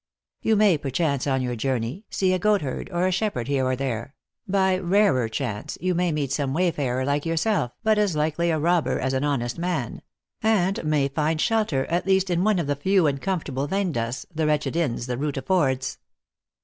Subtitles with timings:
[0.41, 3.75] You may, perchance, on your journey, see a goatherd or a shep herd here or
[3.75, 4.15] there;
[4.47, 9.13] by rarer chance may meet some wayfarer like yourself, but as likely a robber as
[9.13, 10.01] an honest man;
[10.41, 14.47] and may find shelter, at least, in one of the few and comfortless vcndas, the
[14.47, 15.99] wretched inns the route affords.